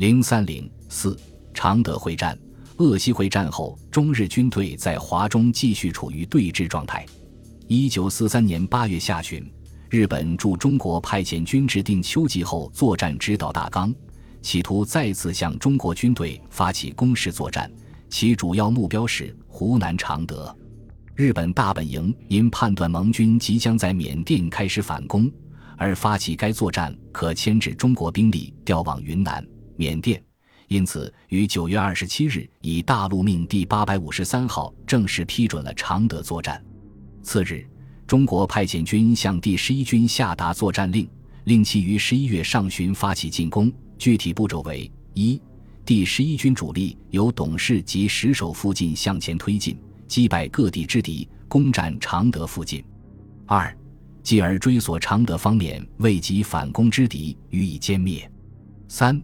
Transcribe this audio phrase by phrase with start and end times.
[0.00, 1.14] 零三零四
[1.52, 2.34] 常德会战，
[2.78, 7.04] 鄂西会战后，中日军队在华中继续处于对峙状态。
[7.66, 9.46] 一九四三年八月下旬，
[9.90, 13.94] 日本驻中国派遣军制定秋季后作战指导大纲，
[14.40, 17.70] 企图再次向中国军队发起攻势作战，
[18.08, 20.56] 其主要目标是湖南常德。
[21.14, 25.30] 日本大本营因判断盟军即将在缅甸开始反攻，
[25.76, 29.46] 而发起该作战可牵制中国兵力调往云南。
[29.80, 30.22] 缅甸，
[30.68, 36.62] 因此于九月二十七日以大陆命第八百五十三号正式批准了常德作战。
[37.22, 37.66] 次日，
[38.06, 41.08] 中国派遣军向第十一军下达作战令，
[41.44, 43.72] 令其于十一月上旬发起进攻。
[43.96, 45.40] 具体步骤为：一、
[45.82, 52.82] 第十一军主力由董事及石首附近向前推进，击败各地之敌，攻占常德附近；
[53.46, 53.74] 二、
[54.22, 58.28] 继而追索常德方面未及反攻之敌，予以歼灭；
[58.86, 59.18] 三。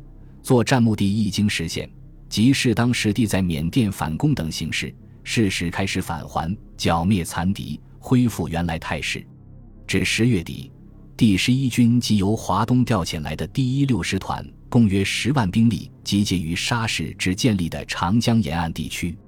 [0.47, 1.91] 作战目的一经实现，
[2.29, 4.95] 即适当时地在缅甸反攻等形式，
[5.25, 9.27] 适时开始返还，剿灭残敌，恢复原来态势。
[9.89, 10.71] 至十月底，
[11.17, 19.19] 第十一军即由华东调遣来的第一六师团，共约十万兵力，集结于沙市至建立的长江沿岸地区。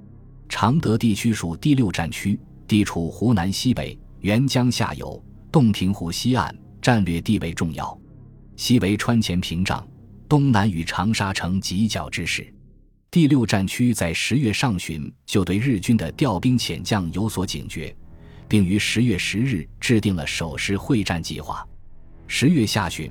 [0.49, 2.39] 常德地区属第六战区，
[2.69, 8.01] 地处湖南西北，沅江下游，洞庭湖西岸，战略地位重要。
[8.55, 9.85] 西为川黔屏障。
[10.29, 12.47] 东南与长沙城犄角之势，
[13.11, 17.97] 第六战区在十月上旬就对日军的调兵遣将有所警觉，
[18.47, 21.67] 并于十月十日制定了守势会战计划。
[22.27, 23.11] 十月下旬，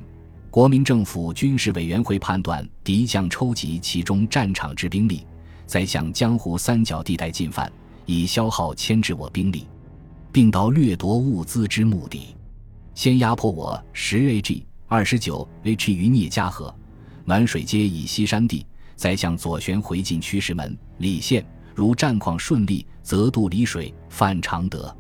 [0.52, 5.26] 国民政府军事委员会判断敌将抽集其中战场之兵力，
[5.66, 7.72] 再向江湖三角地带进犯，
[8.06, 9.66] 以消耗牵制我兵力，
[10.32, 12.36] 并到掠夺物资之目的，
[12.94, 16.72] 先压迫我十 AG 二十九 H 于聂家河。
[17.28, 21.46] 暖水街以西山地，再向左旋回进驱石门、礼县。
[21.76, 24.96] 如战况顺利，则渡丽水犯常德，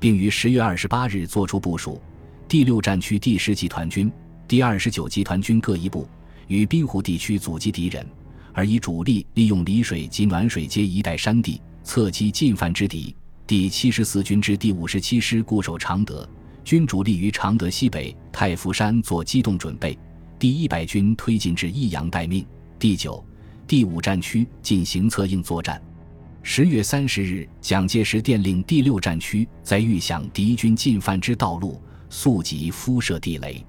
[0.00, 2.02] 并于十月二十八日作出部署。
[2.48, 4.10] 第六战区第十集团军、
[4.48, 6.08] 第二十九集团军各一部，
[6.48, 8.04] 与滨湖地区阻击敌人，
[8.52, 13.14] 而以主力利用丽水及暖水街一带山地侧击进犯之敌。
[13.46, 16.28] 第七十四军之第五十七师固守常德，
[16.64, 19.96] 军主力于常德西北太福山做机动准备。
[20.40, 22.42] 第一百军推进至益阳待命。
[22.78, 23.22] 第九、
[23.66, 25.78] 第五战区进行策应作战。
[26.42, 33.62] 十月三十日，蒋介石电令第六战区在预想敌军进犯之道路，速即敷设地雷。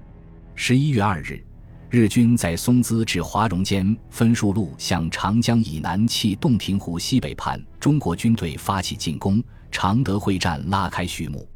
[0.54, 1.44] 十一月二日，
[1.90, 11.46] 日军在松滋至华容间分数路向长江以南弃洞庭湖西北畔中国军队发起进攻，常德会战拉开序幕。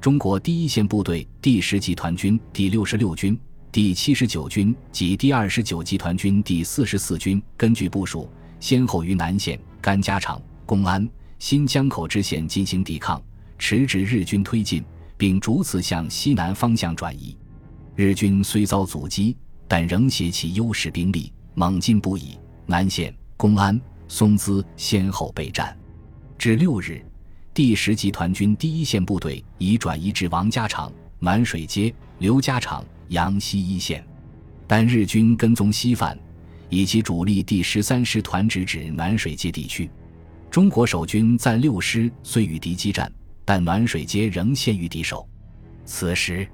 [0.00, 3.38] 中国第一线部队第十集团军第六十六军。
[3.74, 8.30] 第七十九军及第二十九集团军第四十四军根据部署，
[8.60, 13.20] 先后于南线、甘家场、公安、新江口支线进行抵抗，
[13.58, 14.84] 迟滞日军推进，
[15.16, 17.36] 并逐次向西南方向转移。
[17.96, 19.36] 日军虽遭阻击，
[19.66, 22.38] 但仍携其优势兵力猛进不已。
[22.66, 25.76] 南线、公安、松滋先后备战。
[26.38, 27.04] 至六日，
[27.52, 31.92] 第十集团军第一线部队已转移至王家场、满水街、
[32.24, 32.82] 刘家场。
[33.08, 34.02] 阳西一线，
[34.66, 36.18] 但日军跟踪西犯，
[36.70, 39.90] 以其主力第十三师团直指暖水街地区。
[40.50, 43.12] 中国守军暂六师虽与敌激战，
[43.44, 45.28] 但暖水街仍陷于敌手。
[45.84, 46.48] 此时，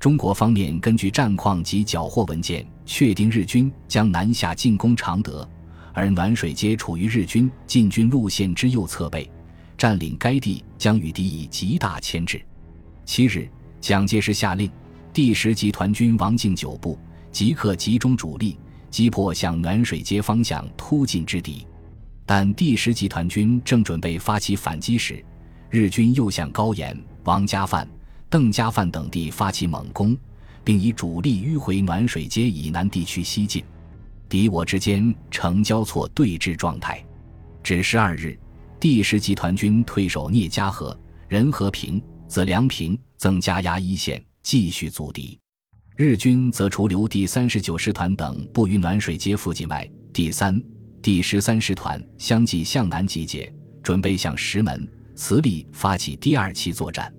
[0.00, 5.46] 中国方面根据战况及缴获文件，确定日军将南下进攻常德，
[5.92, 9.30] 而暖水街处于日军进军路线之右侧背，
[9.76, 12.42] 占领该地将与敌以极大牵制。
[13.04, 13.46] 七日，
[13.78, 14.70] 蒋介石下令。
[15.12, 16.98] 第十集团军王敬九部
[17.30, 18.58] 即刻集中主力
[18.88, 21.66] 击破向暖水街方向突进之敌，
[22.24, 25.22] 但第十集团军正准备发起反击时，
[25.68, 27.86] 日军又向高岩、王家范、
[28.30, 30.16] 邓家范等地发起猛攻，
[30.64, 33.62] 并以主力迂回暖水街以南地区西进，
[34.30, 37.04] 敌我之间呈交错对峙状态。
[37.62, 38.38] 至十二日，
[38.80, 40.98] 第十集团军退守聂家河、
[41.28, 44.22] 任和平、子良平，增加压一线。
[44.42, 45.38] 继续阻敌，
[45.96, 50.60] 日军则除留第三十九师团等部于暖水街附近外，第三、
[51.00, 53.50] 第十三师团相继向南集结，
[53.82, 57.12] 准备向石门、慈利发起第二期作战。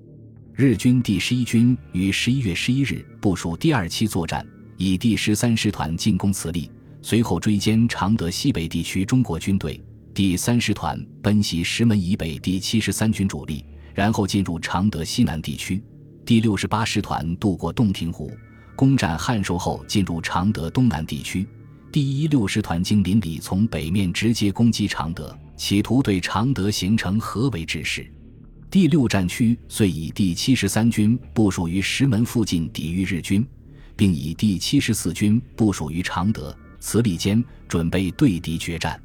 [0.53, 4.45] 日军第十一军于十一月十一日部署第二期作战，
[4.77, 6.69] 以第十三师团进攻慈利，
[7.01, 9.81] 随后追歼常德西北地区中国军队。
[10.13, 13.65] 第三师团奔袭石门以北第七十三军主力，
[13.95, 15.81] 然后进入常德西南地区。
[16.25, 18.31] 第六十八师团渡过洞庭湖，
[18.77, 21.45] 攻占汉寿后，进入常德东南地区。
[21.91, 28.09] 第一六师团经林里从北面直接攻击常德，企图对常德形成合围之势。
[28.71, 33.45] 第六战区遂以第七十三军部署于石门附近抵御日军，
[33.95, 38.97] 并以第七十四军部署于常德、慈利间，准备对敌决战。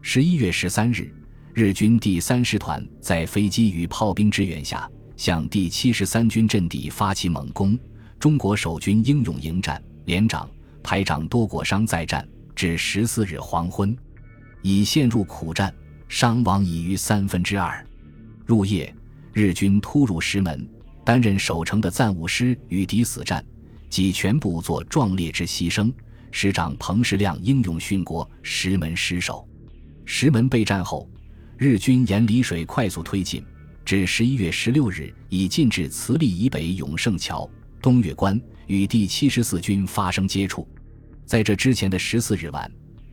[0.00, 1.14] 十一月十三日，
[1.52, 7.78] 日军第三师团在飞机与炮兵支援下，向第七十三军阵地发起猛攻。
[8.18, 10.48] 中国守军英勇迎战，连长、
[10.82, 13.96] 排长多过伤在战，至十四日黄昏，
[14.62, 15.74] 已陷入苦战，
[16.08, 17.86] 伤亡已逾三分之二。
[18.46, 18.94] 入夜。
[19.36, 20.64] 日军突入石门，
[21.04, 23.44] 担任守城的暂务师与敌死战，
[23.90, 25.92] 即全部做壮烈之牺牲。
[26.30, 29.44] 师长彭世亮英勇殉国，石门失守。
[30.04, 31.10] 石门被占后，
[31.58, 33.44] 日军沿丽水快速推进，
[33.84, 37.48] 至十一月十六日已进至慈利以北永胜桥、
[37.82, 40.66] 东岳关，与第七十四军发生接触。
[41.26, 42.70] 在这之前的十四日晚，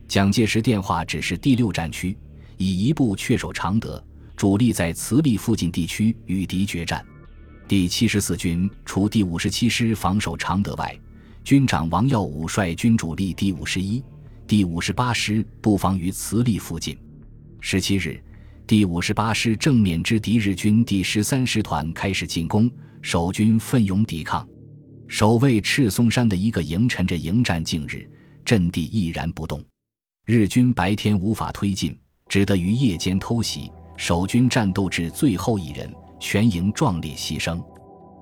[0.08, 2.16] 蒋介石电话指示第六战区
[2.56, 4.02] 以一部确守常德。
[4.34, 7.04] 主力在慈利附近地区与敌决战。
[7.68, 10.98] 第七十四军除第五十七师防守常德外，
[11.44, 14.02] 军长王耀武率军主力第五十一、
[14.46, 16.98] 第五十八师布防于慈利附近。
[17.60, 18.20] 十七日，
[18.72, 22.70] 第五十八师正面之敌日军第十三师团开始进攻，
[23.02, 24.48] 守军奋勇抵抗。
[25.06, 28.10] 守卫赤松山的一个营沉着迎战近日，
[28.46, 29.62] 阵地毅然不动。
[30.24, 31.94] 日军白天无法推进，
[32.30, 33.70] 只得于夜间偷袭。
[33.98, 37.62] 守军战斗至最后一人，全营壮烈牺牲。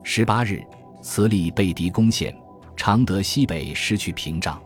[0.02, 0.60] 十八日，
[1.00, 2.36] 慈利被敌攻陷，
[2.76, 4.60] 常德西北失去屏障。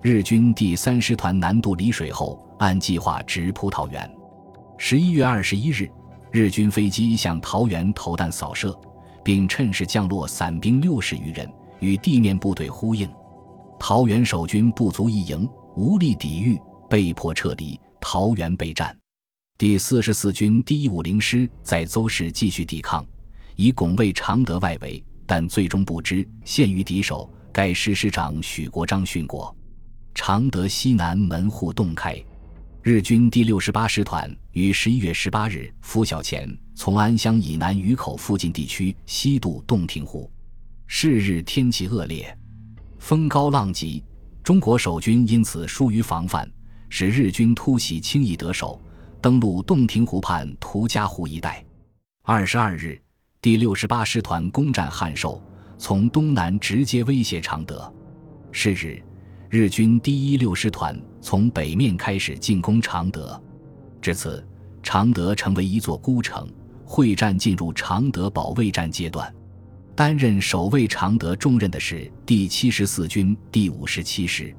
[0.00, 4.10] 日军第三师团南渡丽水后，按计划直扑桃园。
[4.80, 5.90] 十一月二十一日，
[6.30, 8.78] 日军飞机向桃园投弹扫射，
[9.24, 13.10] 并趁势降落散兵六十余人，与地面部队呼应。
[13.76, 16.56] 桃园守军不足一营，无力抵御，
[16.88, 17.78] 被迫撤离。
[18.00, 18.96] 桃园被占。
[19.58, 23.04] 第四十四军第一五零师在邹市继续抵抗，
[23.56, 27.28] 以拱卫常德外围，但最终不知陷于敌手。
[27.52, 29.54] 该师师长许国璋殉国。
[30.14, 32.16] 常德西南门户洞开，
[32.88, 40.32] 日军第六十八师团于十一月十八日拂晓前从安乡以南鱼口附近地区西渡洞庭湖。
[40.86, 42.34] 是日天气恶劣，
[42.98, 44.02] 风高浪急，
[44.42, 46.50] 中国守军因此疏于防范，
[46.88, 48.80] 使日军突袭轻易得手。
[49.20, 51.62] 登陆洞庭湖畔涂家湖一带。
[52.22, 52.98] 二十二日，
[53.42, 55.42] 第六十八师团攻占汉寿，
[55.76, 57.92] 从东南直接威胁常德。
[58.50, 59.02] 是日，
[59.50, 63.40] 日军第一六师团从北面开始进攻常德。
[64.02, 64.46] 至此，
[64.82, 66.46] 常德成为一座孤城，
[66.84, 69.34] 会战进入常德保卫战阶段。
[69.94, 74.54] 担任守卫常德重任的是第七十四军第五十七师。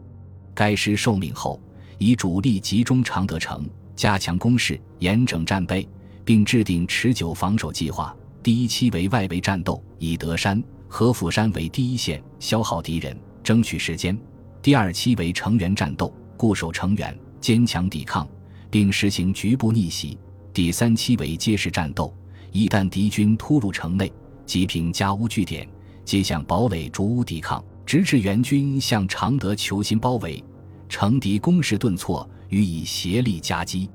[0.56, 1.62] 该师受命后，
[2.00, 3.64] 以主力集中常德城。
[3.96, 5.88] 加强攻势，严整战备，
[6.26, 8.16] 并制定持久防守计划。
[8.42, 14.16] 第一期为外围战斗，以德山、合府山为第一线，消耗敌人，争取时间；
[14.62, 18.28] 第二期为城垣战斗，固守城垣，坚强抵抗，
[18.70, 20.18] 并实行局部逆袭；
[20.54, 22.14] 第三期为街市战斗，
[22.52, 24.12] 一旦敌军突入城内，
[24.46, 25.68] 即凭家屋据点，
[26.04, 30.44] 皆向堡垒逐屋抵抗，直至援军向常德求心包围，
[30.88, 32.30] 城敌攻势顿挫。
[32.50, 33.88] 予以协力夹击。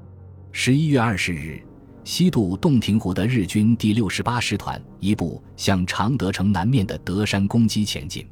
[0.52, 1.60] 十一月二十日，
[2.04, 8.24] 西渡洞庭湖的日军第六十八师团一部向常德城南面的德山攻击前进，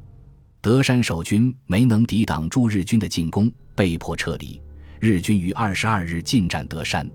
[0.63, 4.61] 德山守军没能抵挡住日军的进攻，被迫撤离。
[4.97, 7.05] 日军于二十二日进占德山，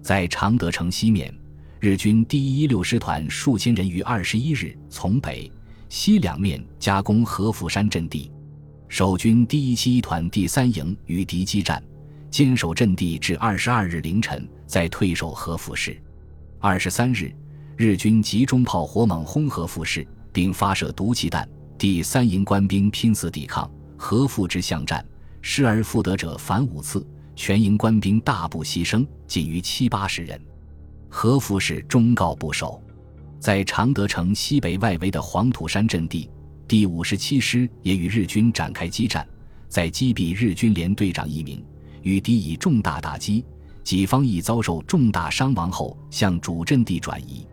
[0.00, 1.36] 在常德城西面，
[1.80, 5.50] 日军第一六师团数千人于二十一日从北、
[5.88, 8.30] 西两面夹攻合府山阵地，
[8.86, 11.82] 守军第一七一团第三营与敌激战。
[12.30, 16.00] 坚守阵地至二十二日凌晨，再退守合府市。
[16.60, 17.34] 二十三日，
[17.76, 21.48] 日军集中炮火猛轰合府市，并发射毒气弹。
[21.84, 25.06] 第三营官兵拼死抵抗，合府之巷战，
[25.42, 30.40] 失而复得者凡五次，全营官兵大部牺牲，仅余七八十人。
[31.10, 32.82] 合府市终告不守。
[33.38, 36.30] 在常德城西北外围的黄土山阵地，
[36.66, 39.28] 第五十七师也与日军展开激战，
[39.68, 41.62] 在击毙日军连队长一名。
[42.00, 43.44] 与敌以重大打击，
[43.82, 47.46] 己方亦遭受重大伤亡后，向主阵地转移。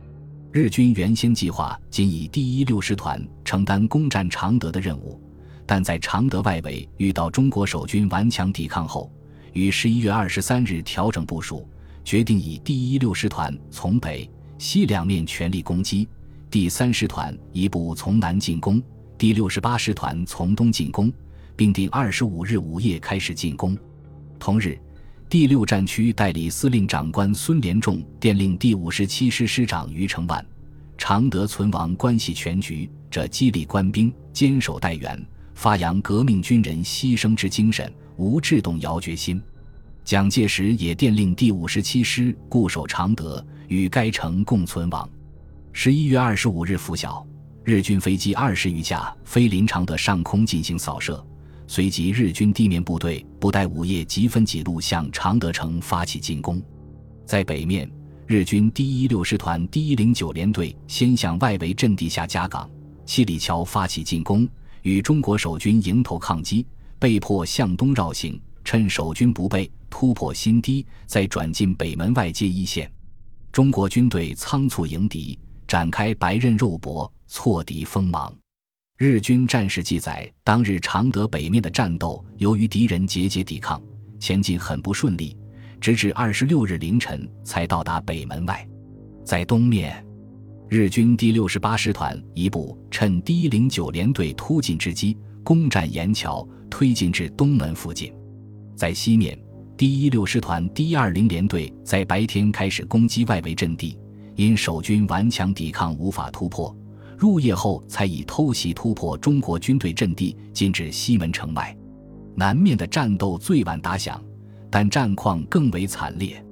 [0.53, 5.17] 日军原先计划仅以第一六师团承担攻占常德的任务，
[5.65, 9.10] 但在常德外围遇到中国守军顽强抵抗后，
[9.53, 11.65] 于十一月二十三日调整部署，
[12.03, 16.05] 决定以第一六师团从北、西两面全力攻击，
[16.50, 18.84] 第三师团一部从南进攻，
[19.17, 21.12] 第六十八师团从东进攻。
[21.53, 23.77] 并定二十五日午夜开始进攻。
[24.39, 24.79] 同日，
[25.31, 30.45] 第六战区代理司令长官孙连仲电令第五十七师师长余承万：
[30.97, 39.41] 常德存亡关系全局，这激励官兵坚守待援，发扬革命军人牺牲之精神，无志动摇决心。
[40.03, 45.09] 蒋介石也电令第五十七师固守常德，与该城共存亡。
[45.71, 47.25] 十一月二十五日拂晓，
[47.63, 51.25] 日军飞机二十余架飞临常德上空进行扫射，
[51.74, 56.62] 随即日军地面部队不待午夜即分几路向常德城发起进攻。
[57.25, 57.90] 在北面，
[58.28, 62.70] 日军第一六师团第一零九联队先向外围阵地下夹岗
[63.06, 64.46] 七里桥发起进攻，
[64.82, 66.68] 与中国守军迎头抗击，
[67.00, 69.72] 被迫向东绕行，趁守军不备。
[69.90, 72.92] 突破新堤，再转进北门外接一线。
[73.50, 78.34] 中国军队仓促迎敌，展开白刃肉搏，挫敌锋芒。
[79.03, 83.81] 日军战士记载，当日常德北面的战斗，由于敌人节节抵抗，
[84.20, 85.36] 前进很不顺利，
[85.79, 88.63] 直至二十六日凌晨才到达北门外。
[89.25, 90.05] 在东面，
[90.70, 98.13] 日军第六十八师团一部趁第一零九联队突进之机，攻占岩桥，推进至东门附近。
[98.75, 99.36] 在西面。
[99.75, 103.98] 第一六师团第一二零联队在白天开始攻击外围阵地，
[104.36, 106.77] 因守军顽强抵抗，无法突破。
[107.22, 111.78] 入夜后才以偷袭突破中国军队阵地，进至西门城外。
[112.34, 114.20] 南面的战斗最晚打响，
[114.72, 116.44] 但战况更为惨烈。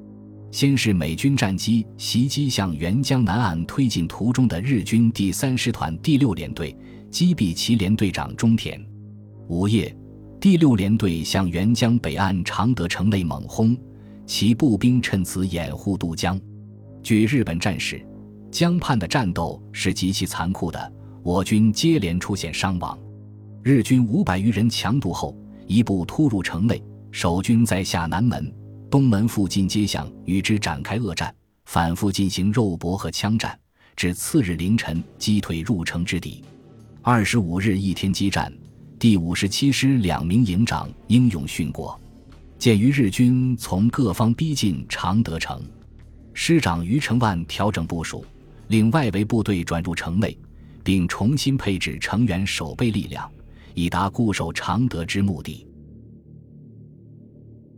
[0.52, 6.78] 先是美军战机袭击向沅江南岸推进途中的日军第三师团第六联队，
[7.10, 8.80] 击毙其联队长中田。
[9.48, 9.92] 午夜。
[10.40, 13.76] 第六联队向沅江北岸常德城内猛轰，
[14.28, 16.40] 其步兵趁此掩护渡江。
[17.02, 18.06] 据日本战史，
[18.52, 22.98] 江畔的战斗是极其残酷的，我军接连出现伤亡。
[23.64, 25.36] 日军五百余人强渡后，
[25.68, 28.52] 一部突入城内，守军在下南门、
[28.90, 31.34] 东门附近街巷与之展开恶战，
[31.66, 33.58] 反复进行肉搏和枪战，
[33.96, 36.44] 至次日凌晨击退入城之敌。
[37.02, 38.52] 二十五日一天激战。
[38.98, 41.98] 第五十七师两名营长英勇殉国。
[42.58, 45.62] 鉴于日军从各方逼近常德城，
[46.34, 48.26] 师长余承万调整部署，
[48.70, 50.38] 令外围部队转入城内，
[50.84, 53.30] 并重新配置成员守备力量，
[53.74, 55.66] 以达固守常德之目的。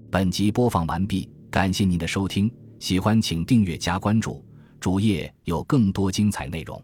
[0.09, 4.43] 本集播放完毕，感谢您的收听，喜欢请订阅加关注，
[4.81, 6.83] 主页有更多精彩内容。